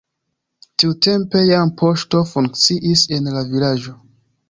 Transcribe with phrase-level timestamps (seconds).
[0.83, 3.99] Tiutempe jam poŝto funkciis en la vilaĝo.